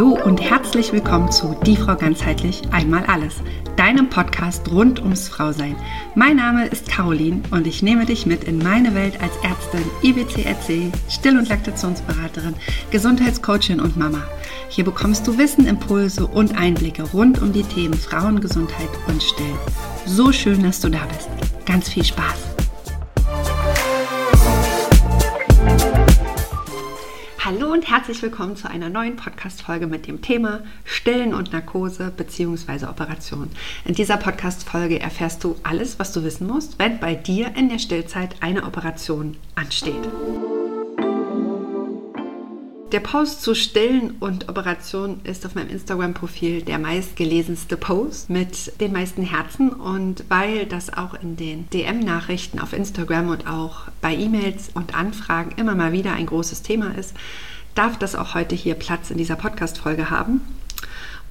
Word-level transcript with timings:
Hallo 0.00 0.18
und 0.24 0.40
herzlich 0.40 0.94
willkommen 0.94 1.30
zu 1.30 1.54
Die 1.66 1.76
Frau 1.76 1.94
ganzheitlich 1.94 2.62
einmal 2.70 3.04
alles, 3.04 3.34
deinem 3.76 4.08
Podcast 4.08 4.66
rund 4.72 4.98
ums 4.98 5.28
Frausein. 5.28 5.76
Mein 6.14 6.36
Name 6.36 6.68
ist 6.68 6.88
Caroline 6.88 7.42
und 7.50 7.66
ich 7.66 7.82
nehme 7.82 8.06
dich 8.06 8.24
mit 8.24 8.44
in 8.44 8.56
meine 8.56 8.94
Welt 8.94 9.20
als 9.20 9.36
Ärztin, 9.42 9.84
IBCLC, 10.02 10.90
Still- 11.10 11.36
und 11.36 11.50
Laktationsberaterin, 11.50 12.54
Gesundheitscoachin 12.90 13.78
und 13.78 13.98
Mama. 13.98 14.22
Hier 14.70 14.86
bekommst 14.86 15.26
du 15.26 15.36
Wissen, 15.36 15.66
Impulse 15.66 16.26
und 16.26 16.56
Einblicke 16.56 17.02
rund 17.02 17.42
um 17.42 17.52
die 17.52 17.64
Themen 17.64 17.92
Frauengesundheit 17.92 18.88
und 19.06 19.22
Stillen. 19.22 19.58
So 20.06 20.32
schön, 20.32 20.62
dass 20.62 20.80
du 20.80 20.88
da 20.88 21.04
bist. 21.14 21.28
Ganz 21.66 21.90
viel 21.90 22.04
Spaß! 22.06 22.49
Und 27.80 27.88
herzlich 27.88 28.20
willkommen 28.20 28.56
zu 28.56 28.68
einer 28.68 28.90
neuen 28.90 29.16
Podcast-Folge 29.16 29.86
mit 29.86 30.06
dem 30.06 30.20
Thema 30.20 30.60
Stillen 30.84 31.32
und 31.32 31.50
Narkose 31.54 32.12
bzw. 32.14 32.84
Operation. 32.84 33.48
In 33.86 33.94
dieser 33.94 34.18
Podcast-Folge 34.18 35.00
erfährst 35.00 35.42
du 35.44 35.56
alles, 35.62 35.98
was 35.98 36.12
du 36.12 36.22
wissen 36.22 36.46
musst, 36.46 36.78
wenn 36.78 37.00
bei 37.00 37.14
dir 37.14 37.56
in 37.56 37.70
der 37.70 37.78
Stillzeit 37.78 38.36
eine 38.40 38.64
Operation 38.64 39.38
ansteht. 39.54 39.94
Der 42.92 43.00
Post 43.00 43.40
zu 43.40 43.54
Stillen 43.54 44.16
und 44.20 44.50
Operationen 44.50 45.20
ist 45.24 45.46
auf 45.46 45.54
meinem 45.54 45.70
Instagram-Profil 45.70 46.60
der 46.60 46.78
meistgelesenste 46.78 47.78
Post 47.78 48.28
mit 48.28 48.78
den 48.80 48.92
meisten 48.92 49.22
Herzen. 49.22 49.70
Und 49.70 50.24
weil 50.28 50.66
das 50.66 50.92
auch 50.92 51.14
in 51.14 51.36
den 51.36 51.70
DM-Nachrichten 51.70 52.58
auf 52.58 52.74
Instagram 52.74 53.30
und 53.30 53.46
auch 53.46 53.84
bei 54.02 54.14
E-Mails 54.14 54.68
und 54.74 54.94
Anfragen 54.94 55.52
immer 55.56 55.74
mal 55.74 55.92
wieder 55.92 56.12
ein 56.12 56.26
großes 56.26 56.60
Thema 56.60 56.94
ist, 56.98 57.14
darf 57.74 57.98
das 57.98 58.14
auch 58.14 58.34
heute 58.34 58.54
hier 58.54 58.74
Platz 58.74 59.10
in 59.10 59.18
dieser 59.18 59.36
Podcast-Folge 59.36 60.10
haben. 60.10 60.42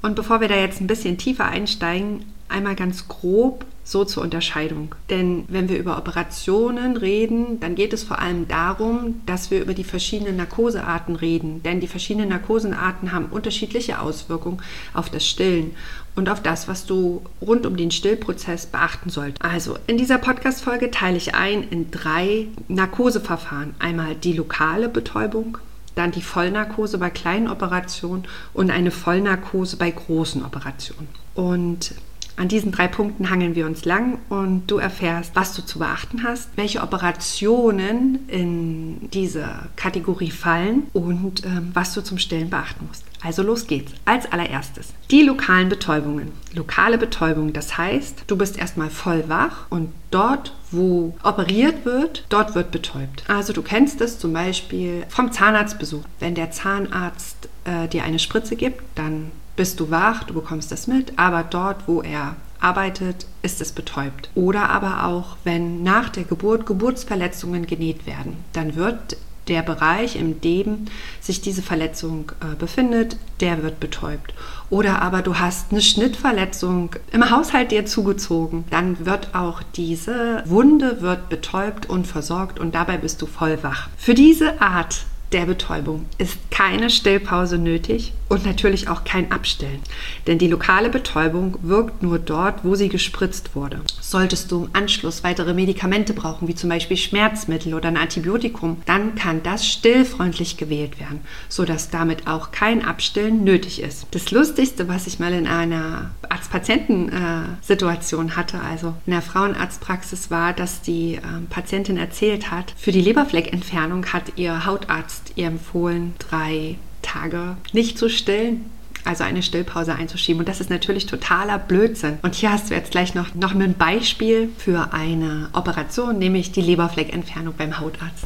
Und 0.02 0.16
bevor 0.16 0.42
wir 0.42 0.48
da 0.48 0.56
jetzt 0.56 0.80
ein 0.80 0.88
bisschen 0.88 1.18
tiefer 1.18 1.46
einsteigen, 1.46 2.26
einmal 2.48 2.76
ganz 2.76 3.08
grob 3.08 3.66
so 3.84 4.06
zur 4.06 4.24
Unterscheidung. 4.24 4.94
Denn 5.10 5.46
wenn 5.48 5.68
wir 5.68 5.78
über 5.80 5.98
Operationen 5.98 6.96
reden, 6.96 7.60
dann 7.60 7.76
geht 7.76 7.92
es 7.92 8.04
vor 8.04 8.20
allem 8.20 8.48
darum, 8.48 9.22
dass 9.26 9.50
wir 9.50 9.62
über 9.62 9.74
die 9.74 9.84
verschiedenen 9.84 10.38
Narkosearten 10.38 11.16
reden. 11.16 11.64
Denn 11.64 11.80
die 11.80 11.88
verschiedenen 11.88 12.30
Narkosenarten 12.30 13.12
haben 13.12 13.26
unterschiedliche 13.26 14.00
Auswirkungen 14.00 14.62
auf 14.94 15.10
das 15.10 15.26
Stillen 15.26 15.72
und 16.16 16.30
auf 16.30 16.42
das, 16.42 16.68
was 16.68 16.86
du 16.86 17.24
rund 17.42 17.66
um 17.66 17.78
den 17.78 17.92
Stillprozess 17.92 18.68
beachten 18.68 19.10
solltest. 19.10 19.44
Also 19.44 19.78
in 19.88 19.98
dieser 19.98 20.18
Podcast-Folge 20.18 20.92
teile 20.92 21.18
ich 21.18 21.34
ein 21.34 21.64
in 21.70 21.90
drei 21.92 22.48
Narkoseverfahren. 22.68 23.74
Einmal 23.80 24.16
die 24.16 24.34
lokale 24.34 24.90
Betäubung, 24.90 25.58
dann 26.00 26.12
die 26.12 26.22
Vollnarkose 26.22 26.98
bei 26.98 27.10
kleinen 27.10 27.48
Operationen 27.48 28.24
und 28.54 28.72
eine 28.72 28.92
Vollnarkose 28.92 29.78
bei 29.78 29.92
großen 29.92 30.44
Operationen. 30.44 31.10
Und 31.36 31.94
an 32.38 32.48
diesen 32.48 32.72
drei 32.72 32.88
Punkten 32.88 33.30
hangeln 33.30 33.54
wir 33.54 33.66
uns 33.66 33.84
lang 33.84 34.18
und 34.30 34.68
du 34.68 34.78
erfährst, 34.78 35.36
was 35.36 35.54
du 35.54 35.62
zu 35.62 35.80
beachten 35.80 36.24
hast, 36.24 36.56
welche 36.56 36.82
Operationen 36.82 38.30
in 38.30 39.10
diese 39.12 39.46
Kategorie 39.76 40.32
fallen 40.32 40.88
und 40.94 41.46
ähm, 41.46 41.72
was 41.74 41.94
du 41.94 42.02
zum 42.02 42.18
Stillen 42.18 42.50
beachten 42.50 42.86
musst. 42.88 43.04
Also 43.22 43.44
los 43.44 43.68
geht's. 43.68 43.92
Als 44.06 44.32
allererstes 44.32 44.94
die 45.12 45.24
lokalen 45.24 45.70
Betäubungen. 45.70 46.32
Lokale 46.54 46.98
Betäubung, 46.98 47.54
das 47.54 47.78
heißt, 47.78 48.26
du 48.28 48.38
bist 48.38 48.58
erstmal 48.58 48.90
voll 48.90 49.28
wach 49.28 49.66
und 49.70 49.92
dort, 50.12 50.54
wo 50.72 51.16
operiert 51.24 51.86
wird, 51.86 52.26
dort 52.30 52.56
wird 52.56 52.72
betäubt. 52.72 53.24
Also 53.28 53.54
du 53.54 53.62
kennst 53.62 54.02
es 54.02 54.20
zum 54.20 54.34
Beispiel 54.34 55.06
vom 55.10 55.32
Zahnarztbesuch. 55.32 56.04
Wenn 56.20 56.36
der 56.36 56.52
Zahnarzt 56.52 57.50
äh, 57.66 57.88
dir 57.88 58.04
eine 58.04 58.20
Spritze 58.20 58.56
gibt, 58.56 58.82
dann 58.96 59.32
bist 59.56 59.80
du 59.80 59.90
wach, 59.90 60.24
du 60.24 60.34
bekommst 60.34 60.72
das 60.72 60.88
mit, 60.88 61.18
aber 61.18 61.44
dort, 61.44 61.88
wo 61.88 62.02
er 62.02 62.36
arbeitet, 62.60 63.26
ist 63.42 63.62
es 63.62 63.72
betäubt. 63.72 64.30
Oder 64.36 64.70
aber 64.70 65.06
auch, 65.06 65.38
wenn 65.44 65.82
nach 65.82 66.10
der 66.10 66.24
Geburt 66.24 66.66
Geburtsverletzungen 66.66 67.66
genäht 67.66 68.06
werden, 68.06 68.38
dann 68.54 68.76
wird 68.76 69.18
der 69.50 69.62
Bereich, 69.64 70.16
in 70.16 70.40
dem 70.42 70.86
sich 71.20 71.42
diese 71.42 71.62
Verletzung 71.62 72.32
äh, 72.42 72.56
befindet, 72.56 73.18
der 73.42 73.64
wird 73.64 73.80
betäubt. 73.80 74.34
Oder 74.70 75.02
aber 75.02 75.22
du 75.22 75.40
hast 75.40 75.72
eine 75.72 75.82
Schnittverletzung 75.82 76.96
im 77.12 77.30
Haushalt 77.30 77.72
dir 77.72 77.86
zugezogen, 77.86 78.66
dann 78.70 79.06
wird 79.06 79.34
auch 79.34 79.62
diese 79.76 80.44
Wunde 80.46 81.02
wird 81.02 81.30
betäubt 81.30 81.90
und 81.90 82.06
versorgt 82.06 82.60
und 82.60 82.76
dabei 82.76 82.98
bist 82.98 83.22
du 83.22 83.26
voll 83.26 83.62
wach. 83.64 83.90
Für 83.98 84.14
diese 84.14 84.62
Art 84.62 85.06
der 85.32 85.46
Betäubung 85.46 86.06
ist 86.18 86.38
keine 86.50 86.90
Stillpause 86.90 87.58
nötig 87.58 88.14
und 88.30 88.46
natürlich 88.46 88.90
auch 88.90 89.04
kein 89.04 89.32
Abstillen, 89.32 89.80
denn 90.28 90.40
die 90.40 90.48
lokale 90.48 90.90
Betäubung 90.90 91.58
wirkt 91.62 92.02
nur 92.02 92.18
dort, 92.20 92.64
wo 92.64 92.76
sie 92.76 92.90
gespritzt 92.90 93.56
wurde. 93.56 93.82
Solltest 94.10 94.52
du 94.52 94.66
im 94.66 94.72
Anschluss 94.74 95.24
weitere 95.24 95.54
Medikamente 95.54 96.14
brauchen, 96.14 96.48
wie 96.48 96.56
zum 96.56 96.70
Beispiel 96.70 96.98
Schmerzmittel 96.98 97.76
oder 97.76 97.90
ein 97.90 97.98
Antibiotikum, 97.98 98.78
dann 98.88 99.14
kann 99.14 99.44
das 99.44 99.68
stillfreundlich 99.68 100.58
gewählt 100.58 101.00
werden, 101.00 101.20
sodass 101.48 101.92
damit 101.92 102.26
auch 102.26 102.52
kein 102.52 102.84
Abstillen 102.84 103.44
nötig 103.44 103.84
ist. 103.84 104.08
Das 104.10 104.32
Lustigste, 104.32 104.88
was 104.88 105.06
ich 105.06 105.20
mal 105.20 105.34
in 105.34 105.46
einer 105.46 106.10
Arzt-Patienten-Situation 106.28 108.36
hatte, 108.36 108.60
also 108.62 108.96
in 109.06 109.12
der 109.12 109.22
Frauenarztpraxis, 109.22 110.32
war, 110.32 110.54
dass 110.54 110.82
die 110.82 111.18
äh, 111.18 111.22
Patientin 111.52 111.98
erzählt 111.98 112.50
hat, 112.50 112.74
für 112.78 112.92
die 112.92 113.02
Leberfleckentfernung 113.02 114.08
hat 114.08 114.38
ihr 114.38 114.66
Hautarzt 114.66 115.20
Arzt 115.20 115.34
ihr 115.36 115.48
empfohlen, 115.48 116.14
drei 116.18 116.78
Tage 117.02 117.58
nicht 117.74 117.98
zu 117.98 118.10
stillen, 118.10 118.66
also 119.06 119.24
eine 119.24 119.44
Stillpause 119.44 119.96
einzuschieben. 119.96 120.40
Und 120.40 120.50
das 120.50 120.62
ist 120.62 120.70
natürlich 120.70 121.06
totaler 121.06 121.58
Blödsinn. 121.58 122.20
Und 122.22 122.36
hier 122.36 122.52
hast 122.52 122.70
du 122.70 122.76
jetzt 122.76 122.92
gleich 122.92 123.16
noch, 123.16 123.34
noch 123.36 123.54
ein 123.54 123.74
Beispiel 123.74 124.50
für 124.58 124.94
eine 124.94 125.50
Operation, 125.54 126.20
nämlich 126.20 126.52
die 126.52 126.62
Leberfleckentfernung 126.62 127.54
beim 127.58 127.80
Hautarzt. 127.80 128.26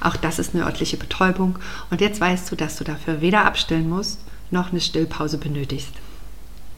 Auch 0.00 0.16
das 0.16 0.38
ist 0.38 0.54
eine 0.54 0.64
örtliche 0.64 0.96
Betäubung. 0.96 1.58
Und 1.90 2.00
jetzt 2.00 2.20
weißt 2.20 2.50
du, 2.50 2.56
dass 2.56 2.76
du 2.76 2.84
dafür 2.84 3.20
weder 3.20 3.44
abstillen 3.44 3.88
musst, 3.88 4.20
noch 4.50 4.70
eine 4.70 4.80
Stillpause 4.80 5.38
benötigst. 5.38 5.92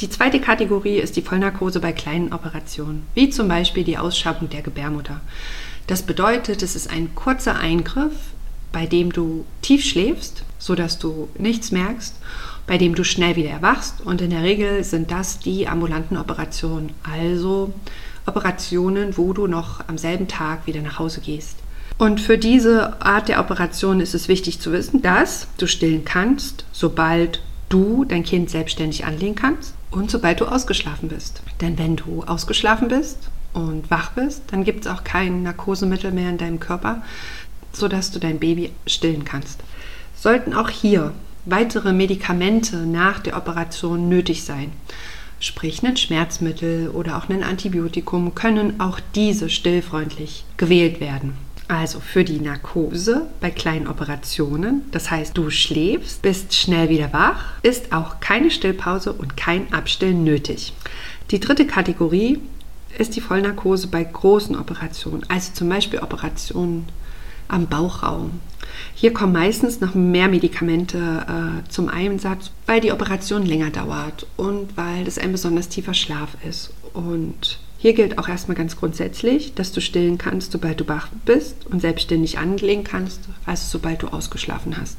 Die 0.00 0.08
zweite 0.08 0.40
Kategorie 0.40 0.96
ist 0.96 1.16
die 1.16 1.22
Vollnarkose 1.22 1.80
bei 1.80 1.92
kleinen 1.92 2.32
Operationen, 2.32 3.06
wie 3.14 3.28
zum 3.28 3.48
Beispiel 3.48 3.84
die 3.84 3.98
Ausschabung 3.98 4.48
der 4.48 4.62
Gebärmutter. 4.62 5.20
Das 5.86 6.02
bedeutet, 6.02 6.62
es 6.62 6.74
ist 6.74 6.90
ein 6.90 7.14
kurzer 7.14 7.56
Eingriff 7.56 8.12
bei 8.72 8.86
dem 8.86 9.12
du 9.12 9.44
tief 9.62 9.84
schläfst, 9.84 10.44
sodass 10.58 10.98
du 10.98 11.28
nichts 11.38 11.72
merkst, 11.72 12.14
bei 12.70 12.78
dem 12.78 12.94
du 12.94 13.02
schnell 13.02 13.34
wieder 13.34 13.50
erwachst. 13.50 14.00
Und 14.00 14.20
in 14.20 14.30
der 14.30 14.44
Regel 14.44 14.84
sind 14.84 15.10
das 15.10 15.40
die 15.40 15.66
ambulanten 15.66 16.16
Operationen, 16.16 16.92
also 17.02 17.74
Operationen, 18.26 19.16
wo 19.16 19.32
du 19.32 19.48
noch 19.48 19.80
am 19.88 19.98
selben 19.98 20.28
Tag 20.28 20.68
wieder 20.68 20.80
nach 20.80 21.00
Hause 21.00 21.20
gehst. 21.20 21.56
Und 21.98 22.20
für 22.20 22.38
diese 22.38 23.02
Art 23.02 23.28
der 23.28 23.40
Operation 23.40 24.00
ist 24.00 24.14
es 24.14 24.28
wichtig 24.28 24.60
zu 24.60 24.70
wissen, 24.70 25.02
dass 25.02 25.48
du 25.58 25.66
stillen 25.66 26.04
kannst, 26.04 26.64
sobald 26.70 27.42
du 27.70 28.04
dein 28.04 28.22
Kind 28.22 28.50
selbstständig 28.50 29.04
anlegen 29.04 29.34
kannst 29.34 29.74
und 29.90 30.08
sobald 30.08 30.40
du 30.40 30.44
ausgeschlafen 30.44 31.08
bist. 31.08 31.42
Denn 31.60 31.76
wenn 31.76 31.96
du 31.96 32.22
ausgeschlafen 32.22 32.86
bist 32.86 33.30
und 33.52 33.90
wach 33.90 34.12
bist, 34.12 34.42
dann 34.52 34.62
gibt 34.62 34.86
es 34.86 34.92
auch 34.92 35.02
kein 35.02 35.42
Narkosemittel 35.42 36.12
mehr 36.12 36.30
in 36.30 36.38
deinem 36.38 36.60
Körper, 36.60 37.02
sodass 37.72 38.12
du 38.12 38.20
dein 38.20 38.38
Baby 38.38 38.70
stillen 38.86 39.24
kannst. 39.24 39.58
Sollten 40.14 40.54
auch 40.54 40.68
hier 40.68 41.12
weitere 41.44 41.92
Medikamente 41.92 42.76
nach 42.76 43.20
der 43.20 43.36
Operation 43.36 44.08
nötig 44.08 44.44
sein, 44.44 44.72
sprich 45.40 45.82
ein 45.82 45.96
Schmerzmittel 45.96 46.88
oder 46.88 47.16
auch 47.16 47.28
ein 47.28 47.42
Antibiotikum, 47.42 48.34
können 48.34 48.80
auch 48.80 49.00
diese 49.14 49.48
stillfreundlich 49.48 50.44
gewählt 50.56 51.00
werden. 51.00 51.34
Also 51.70 52.00
für 52.00 52.24
die 52.24 52.40
Narkose 52.40 53.28
bei 53.40 53.50
kleinen 53.50 53.86
Operationen, 53.86 54.82
das 54.90 55.08
heißt 55.08 55.38
du 55.38 55.50
schläfst, 55.50 56.20
bist 56.20 56.52
schnell 56.52 56.88
wieder 56.88 57.12
wach, 57.12 57.44
ist 57.62 57.92
auch 57.92 58.18
keine 58.18 58.50
Stillpause 58.50 59.12
und 59.12 59.36
kein 59.36 59.72
Abstillen 59.72 60.24
nötig. 60.24 60.72
Die 61.30 61.38
dritte 61.38 61.68
Kategorie 61.68 62.40
ist 62.98 63.14
die 63.14 63.20
Vollnarkose 63.20 63.86
bei 63.86 64.02
großen 64.02 64.56
Operationen, 64.56 65.24
also 65.28 65.52
zum 65.52 65.68
Beispiel 65.68 66.00
Operationen 66.00 66.88
am 67.50 67.66
Bauchraum. 67.66 68.40
Hier 68.94 69.12
kommen 69.12 69.32
meistens 69.32 69.80
noch 69.80 69.94
mehr 69.94 70.28
Medikamente 70.28 70.98
äh, 70.98 71.68
zum 71.70 71.88
Einsatz, 71.88 72.50
weil 72.66 72.80
die 72.80 72.92
Operation 72.92 73.44
länger 73.44 73.70
dauert 73.70 74.26
und 74.36 74.76
weil 74.76 75.04
das 75.04 75.18
ein 75.18 75.32
besonders 75.32 75.68
tiefer 75.68 75.94
Schlaf 75.94 76.36
ist. 76.48 76.72
Und 76.92 77.58
hier 77.78 77.94
gilt 77.94 78.18
auch 78.18 78.28
erstmal 78.28 78.58
ganz 78.58 78.76
grundsätzlich, 78.76 79.54
dass 79.54 79.72
du 79.72 79.80
stillen 79.80 80.18
kannst, 80.18 80.52
sobald 80.52 80.80
du 80.80 80.88
wach 80.88 81.08
bist 81.24 81.66
und 81.66 81.80
selbstständig 81.80 82.36
anlegen 82.36 82.84
kannst, 82.84 83.20
also 83.46 83.64
sobald 83.66 84.02
du 84.02 84.08
ausgeschlafen 84.08 84.76
hast. 84.78 84.98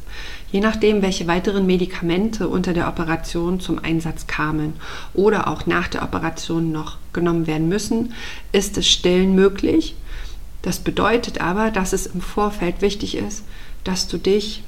Je 0.52 0.62
nachdem, 0.62 1.04
welche 1.04 1.28
weiteren 1.28 1.68
Medikamente 1.68 2.48
unter 2.48 2.74
der 2.74 2.88
Operation 2.88 3.60
zum 3.60 3.78
Einsatz 3.78 4.26
kamen 4.26 4.74
oder 5.14 5.48
auch 5.48 5.68
nach 5.68 5.90
der 5.90 6.02
Operation 6.02 6.72
noch 6.72 6.98
genommen 7.14 7.46
werden 7.46 7.70
müssen, 7.70 8.14
ist 8.52 8.78
das 8.78 8.88
Stillen 8.88 9.36
möglich 9.36 9.96
das 10.62 10.80
bedeutet 10.80 11.42
aber, 11.42 11.72
dass 11.72 11.94
es 11.94 12.06
im 12.06 12.22
Vorfeld 12.22 12.82
wichtig 12.82 13.16
ist, 13.16 13.44
dass 13.84 14.08
du 14.08 14.18
dich 14.18 14.64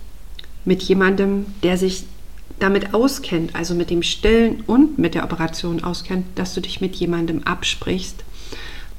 mit 0.65 0.81
jemandem, 0.83 1.45
der 1.61 1.77
sich 1.77 2.05
damit 2.59 2.93
auskennt, 2.93 3.55
also 3.55 3.75
mit 3.75 3.89
dem 3.89 4.03
Stillen 4.03 4.61
und 4.61 4.97
mit 4.97 5.15
der 5.15 5.23
Operation 5.23 5.83
auskennt, 5.83 6.25
dass 6.35 6.53
du 6.53 6.61
dich 6.61 6.81
mit 6.81 6.95
jemandem 6.95 7.43
absprichst, 7.43 8.23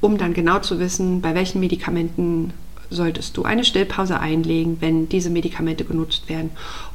um 0.01 0.17
dann 0.17 0.33
genau 0.33 0.59
zu 0.59 0.79
wissen, 0.79 1.21
bei 1.21 1.33
welchen 1.35 1.59
Medikamenten 1.59 2.53
solltest 2.89 3.35
du 3.35 3.43
eine 3.43 3.63
Stillpause 3.63 4.19
einlegen, 4.19 4.77
wenn 4.79 5.09
diese 5.09 5.31
Medikamente 5.31 5.85
genutzt 5.85 6.29
werden 6.29 6.51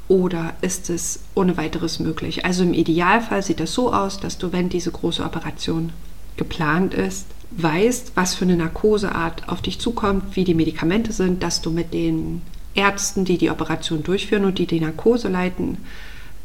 oder 0.06 0.54
ist 0.60 0.90
es 0.90 1.20
ohne 1.34 1.56
weiteres 1.56 1.98
möglich. 1.98 2.44
Also 2.44 2.62
im 2.62 2.74
Idealfall 2.74 3.42
sieht 3.42 3.60
das 3.60 3.72
so 3.72 3.92
aus, 3.92 4.20
dass 4.20 4.38
du, 4.38 4.52
wenn 4.52 4.68
diese 4.68 4.92
große 4.92 5.24
Operation 5.24 5.92
geplant 6.36 6.94
ist, 6.94 7.26
weißt, 7.52 8.12
was 8.14 8.34
für 8.34 8.44
eine 8.44 8.56
Narkoseart 8.56 9.48
auf 9.48 9.62
dich 9.62 9.78
zukommt, 9.78 10.36
wie 10.36 10.44
die 10.44 10.54
Medikamente 10.54 11.12
sind, 11.12 11.42
dass 11.42 11.60
du 11.60 11.70
mit 11.70 11.92
den 11.92 12.42
Ärzten, 12.74 13.24
die 13.24 13.38
die 13.38 13.50
Operation 13.50 14.02
durchführen 14.02 14.44
und 14.44 14.58
die 14.58 14.66
die 14.66 14.80
Narkose 14.80 15.28
leiten, 15.28 15.78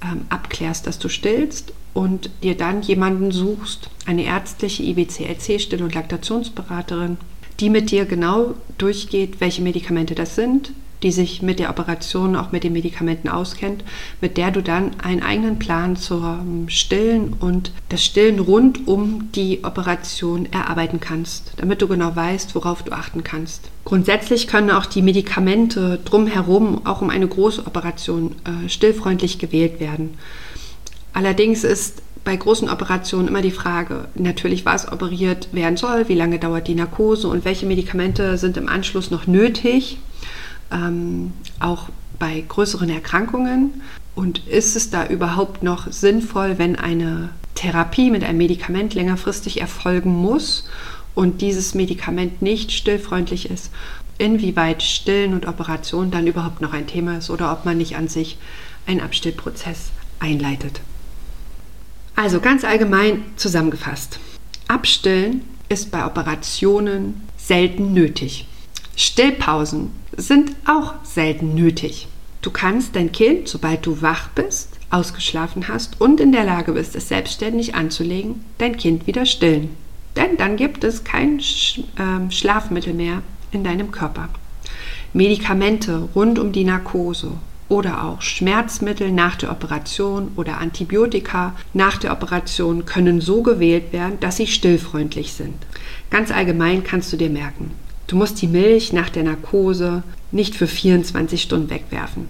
ähm, 0.04 0.22
abklärst, 0.30 0.88
dass 0.88 1.00
du 1.00 1.10
stillst 1.10 1.74
und 1.94 2.30
dir 2.44 2.58
dann 2.58 2.82
jemanden 2.82 3.32
suchst, 3.32 3.90
eine 4.06 4.24
ärztliche 4.24 4.84
IBCLC, 4.84 5.60
Still- 5.60 5.84
und 5.84 5.96
Laktationsberaterin, 5.96 7.18
die 7.60 7.70
mit 7.70 7.92
dir 7.92 8.06
genau 8.06 8.56
durchgeht, 8.78 9.40
welche 9.40 9.62
Medikamente 9.62 10.16
das 10.16 10.36
sind, 10.36 10.72
die 11.06 11.12
sich 11.12 11.44
mit 11.44 11.60
der 11.60 11.70
Operation, 11.70 12.36
auch 12.36 12.52
mit 12.52 12.64
den 12.64 12.74
Medikamenten 12.74 13.30
auskennt, 13.30 13.84
mit 14.22 14.38
der 14.38 14.50
du 14.50 14.64
dann 14.64 15.00
einen 15.04 15.22
eigenen 15.22 15.60
Plan 15.60 15.96
zum 15.96 16.68
Stillen 16.68 17.34
und 17.40 17.72
das 17.90 18.04
Stillen 18.04 18.40
rund 18.40 18.88
um 18.88 19.32
die 19.34 19.64
Operation 19.64 20.48
erarbeiten 20.52 21.00
kannst, 21.00 21.54
damit 21.58 21.84
du 21.84 21.88
genau 21.88 22.16
weißt, 22.16 22.56
worauf 22.56 22.82
du 22.82 22.92
achten 22.92 23.24
kannst. 23.24 23.70
Grundsätzlich 23.86 24.48
können 24.48 24.72
auch 24.72 24.88
die 24.88 25.04
Medikamente 25.04 26.00
drumherum, 26.04 26.88
auch 26.88 27.04
um 27.04 27.12
eine 27.12 27.28
große 27.28 27.68
Operation, 27.68 28.34
äh, 28.44 28.68
stillfreundlich 28.68 29.38
gewählt 29.38 29.80
werden. 29.80 30.18
Allerdings 31.14 31.64
ist 31.64 32.02
bei 32.24 32.36
großen 32.36 32.68
Operationen 32.68 33.28
immer 33.28 33.44
die 33.44 33.52
Frage, 33.52 34.08
natürlich 34.16 34.66
was 34.66 34.92
operiert 34.92 35.50
werden 35.52 35.78
soll, 35.78 36.10
wie 36.10 36.16
lange 36.16 36.40
dauert 36.40 36.68
die 36.68 36.74
Narkose 36.74 37.28
und 37.28 37.46
welche 37.46 37.68
Medikamente 37.68 38.40
sind 38.40 38.58
im 38.58 38.68
Anschluss 38.68 39.12
noch 39.12 39.28
nötig 39.28 40.00
ähm, 40.76 41.34
auch 41.60 41.90
bei 42.20 42.44
größeren 42.48 42.90
Erkrankungen? 42.90 43.82
Und 44.14 44.48
ist 44.48 44.76
es 44.76 44.90
da 44.90 45.08
überhaupt 45.08 45.64
noch 45.64 45.92
sinnvoll, 45.92 46.58
wenn 46.58 46.76
eine 46.76 47.30
Therapie 47.56 48.12
mit 48.12 48.24
einem 48.24 48.38
Medikament 48.38 48.94
längerfristig 48.94 49.62
erfolgen 49.62 50.14
muss 50.14 50.70
und 51.16 51.42
dieses 51.42 51.74
Medikament 51.74 52.42
nicht 52.42 52.72
stillfreundlich 52.72 53.50
ist? 53.50 53.72
Inwieweit 54.18 54.84
Stillen 54.84 55.34
und 55.34 55.46
Operationen 55.46 56.12
dann 56.12 56.28
überhaupt 56.28 56.62
noch 56.62 56.72
ein 56.72 56.88
Thema 56.88 57.18
ist 57.18 57.30
oder 57.30 57.52
ob 57.52 57.66
man 57.66 57.78
nicht 57.78 57.98
an 57.98 58.08
sich 58.08 58.38
einen 58.86 59.02
Abstillprozess 59.02 59.90
einleitet. 60.20 60.80
Also 62.16 62.40
ganz 62.40 62.64
allgemein 62.64 63.24
zusammengefasst. 63.36 64.20
Abstillen 64.70 65.42
ist 65.68 65.92
bei 65.92 66.06
Operationen 66.06 67.22
selten 67.38 67.94
nötig. 67.94 68.48
Stillpausen 68.96 69.92
sind 70.16 70.52
auch 70.66 70.94
selten 71.04 71.54
nötig. 71.54 72.08
Du 72.42 72.52
kannst 72.52 72.96
dein 72.96 73.12
Kind, 73.12 73.48
sobald 73.48 73.86
du 73.86 74.02
wach 74.02 74.30
bist, 74.30 74.70
ausgeschlafen 74.90 75.68
hast 75.68 76.00
und 76.00 76.20
in 76.20 76.32
der 76.32 76.46
Lage 76.46 76.74
bist, 76.74 76.96
es 76.96 77.10
selbstständig 77.10 77.76
anzulegen, 77.76 78.46
dein 78.58 78.78
Kind 78.78 79.08
wieder 79.08 79.26
stillen. 79.26 79.70
Denn 80.16 80.38
dann 80.38 80.56
gibt 80.56 80.84
es 80.84 81.04
kein 81.04 81.42
Sch 81.42 81.80
äh, 81.98 82.32
Schlafmittel 82.32 82.94
mehr 82.94 83.22
in 83.52 83.64
deinem 83.64 83.92
Körper. 83.92 84.30
Medikamente 85.12 86.08
rund 86.16 86.40
um 86.40 86.52
die 86.52 86.64
Narkose 86.64 87.32
oder 87.68 88.04
auch 88.04 88.22
Schmerzmittel 88.22 89.12
nach 89.12 89.36
der 89.36 89.52
Operation 89.52 90.32
oder 90.36 90.60
Antibiotika 90.60 91.56
nach 91.74 91.98
der 91.98 92.12
Operation 92.12 92.86
können 92.86 93.22
so 93.22 93.42
gewählt 93.42 93.92
werden, 93.92 94.20
dass 94.20 94.38
sie 94.38 94.48
stillfreundlich 94.48 95.34
sind. 95.34 95.56
Ganz 96.10 96.32
allgemein 96.32 96.84
kannst 96.84 97.12
du 97.12 97.18
dir 97.18 97.30
merken, 97.30 97.72
Du 98.08 98.16
musst 98.16 98.42
die 98.42 98.48
Milch 98.48 98.94
nach 98.94 99.10
der 99.10 99.24
Narkose 99.24 100.04
nicht 100.32 100.56
für 100.56 100.68
24 100.68 101.42
Stunden 101.42 101.70
wegwerfen. 101.70 102.28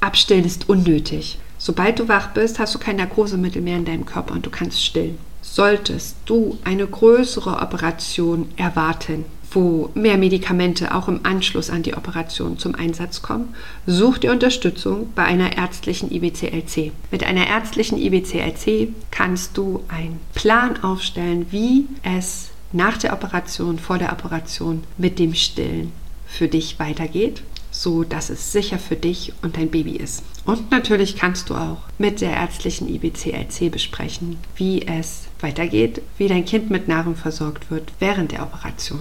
Abstillen 0.00 0.44
ist 0.44 0.68
unnötig. 0.68 1.38
Sobald 1.58 1.98
du 1.98 2.08
wach 2.08 2.28
bist, 2.28 2.58
hast 2.58 2.74
du 2.74 2.78
kein 2.78 2.96
Narkosemittel 2.96 3.62
mehr 3.62 3.78
in 3.78 3.84
deinem 3.84 4.06
Körper 4.06 4.34
und 4.34 4.46
du 4.46 4.50
kannst 4.50 4.84
stillen. 4.84 5.18
Solltest 5.42 6.16
du 6.26 6.58
eine 6.64 6.86
größere 6.86 7.60
Operation 7.60 8.48
erwarten, 8.56 9.24
wo 9.50 9.90
mehr 9.94 10.18
Medikamente 10.18 10.94
auch 10.94 11.08
im 11.08 11.20
Anschluss 11.24 11.70
an 11.70 11.82
die 11.82 11.94
Operation 11.94 12.58
zum 12.58 12.74
Einsatz 12.74 13.22
kommen, 13.22 13.54
such 13.86 14.18
dir 14.18 14.32
Unterstützung 14.32 15.10
bei 15.14 15.24
einer 15.24 15.56
ärztlichen 15.56 16.12
IBCLC. 16.12 16.92
Mit 17.10 17.24
einer 17.24 17.46
ärztlichen 17.46 17.96
IBCLC 17.98 18.88
kannst 19.10 19.56
du 19.56 19.82
einen 19.88 20.20
Plan 20.34 20.82
aufstellen, 20.82 21.46
wie 21.50 21.86
es 22.02 22.50
nach 22.76 22.98
der 22.98 23.12
Operation, 23.12 23.78
vor 23.78 23.98
der 23.98 24.12
Operation 24.12 24.84
mit 24.98 25.18
dem 25.18 25.34
Stillen 25.34 25.92
für 26.26 26.48
dich 26.48 26.78
weitergeht, 26.78 27.42
so 27.70 28.04
dass 28.04 28.30
es 28.30 28.52
sicher 28.52 28.78
für 28.78 28.96
dich 28.96 29.32
und 29.42 29.56
dein 29.56 29.70
Baby 29.70 29.92
ist. 29.96 30.22
Und 30.44 30.70
natürlich 30.70 31.16
kannst 31.16 31.50
du 31.50 31.54
auch 31.54 31.78
mit 31.98 32.20
der 32.20 32.30
ärztlichen 32.30 32.88
IBCLC 32.88 33.70
besprechen, 33.70 34.38
wie 34.54 34.86
es 34.86 35.24
weitergeht, 35.40 36.02
wie 36.18 36.28
dein 36.28 36.44
Kind 36.44 36.70
mit 36.70 36.88
Nahrung 36.88 37.16
versorgt 37.16 37.70
wird 37.70 37.92
während 37.98 38.32
der 38.32 38.42
Operation, 38.42 39.00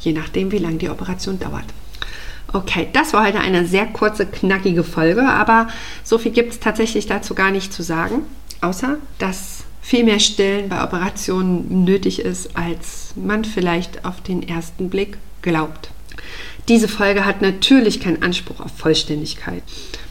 je 0.00 0.12
nachdem, 0.12 0.52
wie 0.52 0.58
lange 0.58 0.78
die 0.78 0.90
Operation 0.90 1.38
dauert. 1.38 1.64
Okay, 2.52 2.88
das 2.92 3.12
war 3.14 3.26
heute 3.26 3.40
eine 3.40 3.66
sehr 3.66 3.86
kurze, 3.86 4.26
knackige 4.26 4.84
Folge, 4.84 5.22
aber 5.22 5.68
so 6.04 6.18
viel 6.18 6.32
gibt 6.32 6.52
es 6.52 6.60
tatsächlich 6.60 7.06
dazu 7.06 7.34
gar 7.34 7.50
nicht 7.50 7.72
zu 7.72 7.82
sagen, 7.82 8.22
außer 8.60 8.98
dass 9.18 9.61
viel 9.82 10.04
mehr 10.04 10.20
Stillen 10.20 10.68
bei 10.70 10.82
Operationen 10.82 11.84
nötig 11.84 12.20
ist, 12.20 12.56
als 12.56 13.12
man 13.16 13.44
vielleicht 13.44 14.06
auf 14.06 14.22
den 14.22 14.48
ersten 14.48 14.88
Blick 14.88 15.18
glaubt. 15.42 15.90
Diese 16.68 16.86
Folge 16.86 17.26
hat 17.26 17.42
natürlich 17.42 18.00
keinen 18.00 18.22
Anspruch 18.22 18.60
auf 18.60 18.70
Vollständigkeit. 18.76 19.64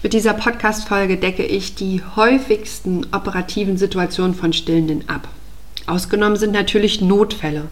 Mit 0.03 0.11
dieser 0.11 0.33
Podcast-Folge 0.33 1.15
decke 1.15 1.43
ich 1.43 1.75
die 1.75 2.03
häufigsten 2.15 3.07
operativen 3.13 3.77
Situationen 3.77 4.35
von 4.35 4.51
Stillenden 4.51 5.07
ab. 5.07 5.29
Ausgenommen 5.87 6.35
sind 6.35 6.51
natürlich 6.51 6.99
Notfälle. 6.99 7.69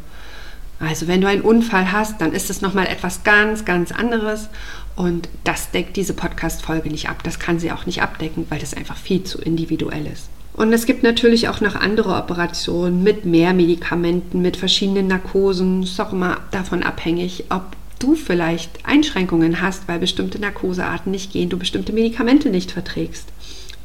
Also 0.79 1.07
wenn 1.07 1.19
du 1.19 1.27
einen 1.27 1.41
Unfall 1.41 1.91
hast, 1.91 2.21
dann 2.21 2.31
ist 2.31 2.49
es 2.49 2.61
nochmal 2.61 2.87
etwas 2.87 3.23
ganz, 3.23 3.65
ganz 3.65 3.91
anderes 3.91 4.47
und 4.95 5.27
das 5.44 5.71
deckt 5.71 5.97
diese 5.97 6.13
Podcast-Folge 6.13 6.89
nicht 6.89 7.09
ab. 7.09 7.21
Das 7.23 7.37
kann 7.37 7.59
sie 7.59 7.73
auch 7.73 7.85
nicht 7.85 8.01
abdecken, 8.01 8.45
weil 8.49 8.59
das 8.59 8.73
einfach 8.73 8.95
viel 8.95 9.25
zu 9.25 9.39
individuell 9.41 10.07
ist. 10.07 10.29
Und 10.59 10.73
es 10.73 10.85
gibt 10.85 11.04
natürlich 11.04 11.47
auch 11.47 11.61
noch 11.61 11.75
andere 11.75 12.16
Operationen 12.16 13.01
mit 13.01 13.23
mehr 13.23 13.54
Medikamenten, 13.54 14.42
mit 14.42 14.57
verschiedenen 14.57 15.07
Narkosen. 15.07 15.83
Ist 15.83 16.01
auch 16.01 16.11
immer 16.11 16.42
davon 16.51 16.83
abhängig, 16.83 17.45
ob 17.47 17.63
du 17.99 18.16
vielleicht 18.16 18.85
Einschränkungen 18.85 19.61
hast, 19.61 19.87
weil 19.87 19.99
bestimmte 19.99 20.37
Narkosearten 20.37 21.13
nicht 21.13 21.31
gehen, 21.31 21.47
du 21.47 21.57
bestimmte 21.57 21.94
Medikamente 21.94 22.49
nicht 22.49 22.73
verträgst. 22.73 23.30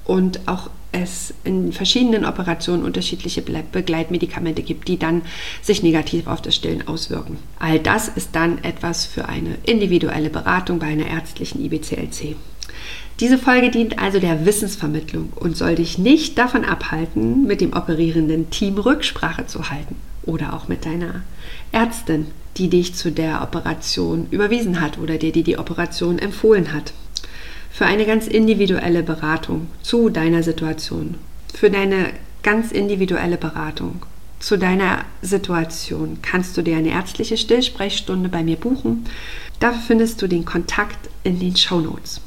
Und 0.05 0.41
auch 0.49 0.69
es 0.91 1.33
in 1.45 1.73
verschiedenen 1.73 2.25
Operationen 2.25 2.83
unterschiedliche 2.83 3.43
Begleitmedikamente 3.43 4.63
gibt, 4.63 4.89
die 4.89 4.99
dann 4.99 5.23
sich 5.63 5.85
negativ 5.85 6.27
auf 6.27 6.43
das 6.43 6.57
Stillen 6.57 6.89
auswirken. 6.89 7.39
All 7.61 7.79
das 7.79 8.09
ist 8.09 8.31
dann 8.33 8.65
etwas 8.65 9.07
für 9.07 9.29
eine 9.29 9.59
individuelle 9.65 10.29
Beratung 10.29 10.81
bei 10.81 10.87
einer 10.87 11.07
ärztlichen 11.07 11.65
IBCLC. 11.65 12.35
Diese 13.21 13.39
Folge 13.39 13.71
dient 13.71 13.99
also 13.99 14.19
der 14.19 14.45
Wissensvermittlung 14.45 15.33
und 15.37 15.57
soll 15.57 15.77
dich 15.77 15.99
nicht 15.99 16.37
davon 16.37 16.65
abhalten, 16.65 17.45
mit 17.47 17.61
dem 17.61 17.73
operierenden 17.73 18.51
Team 18.51 18.79
Rücksprache 18.79 19.47
zu 19.47 19.71
halten 19.71 19.97
oder 20.25 20.55
auch 20.55 20.69
mit 20.69 20.85
deiner 20.85 21.23
Ärztin, 21.71 22.27
die 22.57 22.69
dich 22.69 22.95
zu 22.95 23.13
der 23.13 23.43
Operation 23.43 24.27
überwiesen 24.31 24.81
hat 24.81 24.99
oder 24.99 25.17
dir 25.17 25.33
die, 25.33 25.43
die 25.43 25.59
Operation 25.59 26.19
empfohlen 26.19 26.73
hat. 26.73 26.93
Für 27.71 27.87
eine 27.87 28.05
ganz 28.05 28.27
individuelle 28.27 29.03
Beratung 29.03 29.69
zu 29.83 30.09
deiner 30.09 30.43
Situation, 30.43 31.17
für 31.53 31.71
deine 31.71 32.11
ganz 32.43 32.73
individuelle 32.73 33.37
Beratung 33.37 34.03
zu 34.45 34.59
deiner 34.59 35.07
Situation 35.23 36.19
kannst 36.21 36.57
du 36.57 36.63
dir 36.63 36.77
eine 36.77 36.91
ärztliche 36.91 37.39
Stillsprechstunde 37.39 38.29
bei 38.29 38.45
mir 38.45 38.57
buchen. 38.57 39.07
Dafür 39.59 39.81
findest 39.81 40.21
du 40.21 40.27
den 40.27 40.45
Kontakt 40.45 41.09
in 41.23 41.39
den 41.39 41.57
Show 41.57 41.81
Notes. 41.81 42.21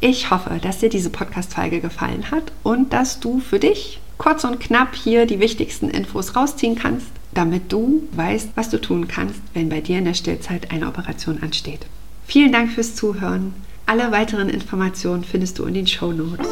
Ich 0.00 0.30
hoffe, 0.30 0.60
dass 0.62 0.78
dir 0.78 0.88
diese 0.88 1.10
Podcast-Folge 1.10 1.80
gefallen 1.80 2.30
hat 2.30 2.52
und 2.62 2.92
dass 2.92 3.18
du 3.18 3.40
für 3.40 3.58
dich 3.58 4.00
kurz 4.16 4.44
und 4.44 4.60
knapp 4.60 4.94
hier 4.94 5.26
die 5.26 5.40
wichtigsten 5.40 5.90
Infos 5.90 6.36
rausziehen 6.36 6.76
kannst, 6.76 7.06
damit 7.34 7.72
du 7.72 8.02
weißt, 8.12 8.50
was 8.54 8.70
du 8.70 8.80
tun 8.80 9.08
kannst, 9.08 9.40
wenn 9.54 9.68
bei 9.68 9.80
dir 9.80 9.98
in 9.98 10.04
der 10.04 10.14
Stillzeit 10.14 10.70
eine 10.70 10.86
Operation 10.86 11.42
ansteht. 11.42 11.86
Vielen 12.26 12.52
Dank 12.52 12.70
fürs 12.70 12.94
Zuhören. 12.94 13.54
Alle 13.86 14.12
weiteren 14.12 14.48
Informationen 14.50 15.24
findest 15.24 15.58
du 15.58 15.64
in 15.64 15.74
den 15.74 15.86
Show 15.86 16.12
Notes. 16.12 16.48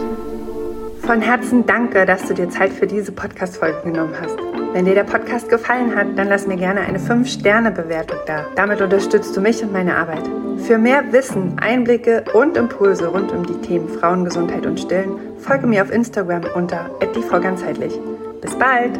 Von 1.02 1.20
Herzen 1.20 1.66
danke, 1.66 2.04
dass 2.04 2.26
du 2.26 2.34
dir 2.34 2.50
Zeit 2.50 2.72
für 2.72 2.88
diese 2.88 3.12
Podcast-Folge 3.12 3.82
genommen 3.84 4.14
hast. 4.20 4.36
Wenn 4.72 4.86
dir 4.86 4.94
der 4.94 5.04
Podcast 5.04 5.48
gefallen 5.48 5.94
hat, 5.94 6.18
dann 6.18 6.28
lass 6.28 6.48
mir 6.48 6.56
gerne 6.56 6.80
eine 6.80 6.98
5-Sterne-Bewertung 6.98 8.18
da. 8.26 8.46
Damit 8.56 8.80
unterstützt 8.80 9.36
du 9.36 9.40
mich 9.40 9.62
und 9.62 9.72
meine 9.72 9.96
Arbeit. 9.96 10.24
Für 10.58 10.78
mehr 10.78 11.12
Wissen, 11.12 11.58
Einblicke 11.58 12.24
und 12.34 12.56
Impulse 12.56 13.06
rund 13.06 13.30
um 13.32 13.46
die 13.46 13.66
Themen 13.66 13.88
Frauengesundheit 13.88 14.66
und 14.66 14.80
Stillen 14.80 15.18
folge 15.38 15.66
mir 15.66 15.82
auf 15.82 15.92
Instagram 15.92 16.42
unter 16.54 16.90
@diefrauganzheitlich. 17.14 17.98
Bis 18.40 18.56
bald! 18.58 18.98